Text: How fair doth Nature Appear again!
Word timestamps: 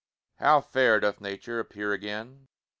How 0.37 0.61
fair 0.61 0.99
doth 0.99 1.21
Nature 1.21 1.59
Appear 1.59 1.93
again! 1.93 2.47